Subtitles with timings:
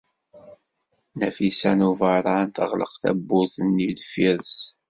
[1.17, 4.57] Nafisa n Ubeṛṛan teɣleq tawwurt-nni deffir-s.